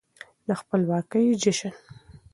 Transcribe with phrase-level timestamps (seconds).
[0.47, 1.73] د خپلواکۍ جشن